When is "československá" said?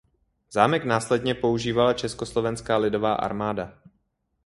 1.93-2.77